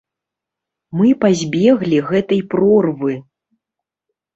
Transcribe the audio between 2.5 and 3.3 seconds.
прорвы.